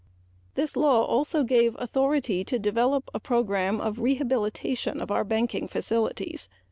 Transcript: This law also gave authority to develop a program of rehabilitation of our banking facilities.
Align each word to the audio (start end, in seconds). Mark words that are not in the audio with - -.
This 0.55 0.75
law 0.75 1.05
also 1.05 1.43
gave 1.43 1.75
authority 1.79 2.43
to 2.45 2.57
develop 2.57 3.07
a 3.13 3.19
program 3.19 3.79
of 3.79 3.99
rehabilitation 3.99 4.99
of 4.99 5.11
our 5.11 5.23
banking 5.23 5.67
facilities. 5.67 6.49